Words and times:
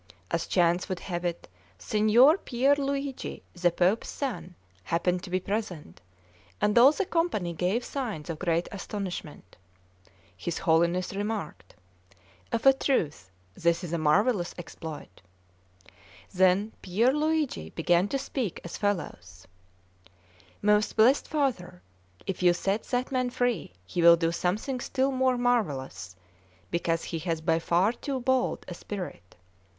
As 0.31 0.47
chance 0.47 0.89
would 0.89 0.99
have 1.01 1.23
it, 1.23 1.47
Signor 1.77 2.39
Pier 2.39 2.73
Luigi, 2.75 3.43
the 3.53 3.69
Pope's 3.69 4.09
son, 4.09 4.55
happened 4.85 5.21
to 5.21 5.29
be 5.29 5.39
present, 5.39 6.01
and 6.59 6.75
all 6.75 6.91
the 6.91 7.05
company 7.05 7.53
gave 7.53 7.85
signs 7.85 8.27
of 8.27 8.39
great 8.39 8.67
astonishment. 8.71 9.57
His 10.35 10.57
Holiness 10.57 11.13
remarked: 11.13 11.75
"Of 12.51 12.65
a 12.65 12.73
truth 12.73 13.29
this 13.53 13.83
is 13.83 13.93
a 13.93 13.99
marvellous 13.99 14.55
exploit." 14.57 15.21
Then 16.33 16.71
Pier 16.81 17.13
Luigi 17.13 17.69
began 17.69 18.07
to 18.07 18.17
speak 18.17 18.59
as 18.63 18.77
follows: 18.79 19.47
"Most 20.63 20.95
blessed 20.95 21.27
Father, 21.27 21.83
if 22.25 22.41
you 22.41 22.53
set 22.53 22.85
that 22.85 23.11
man 23.11 23.29
free, 23.29 23.73
he 23.85 24.01
will 24.01 24.15
do 24.17 24.31
something 24.31 24.79
still 24.79 25.11
more 25.11 25.37
marvellous, 25.37 26.15
because 26.71 27.03
he 27.03 27.19
has 27.19 27.39
by 27.39 27.59
far 27.59 27.93
too 27.93 28.19
bold 28.19 28.65
a 28.67 28.73
spirit. 28.73 29.35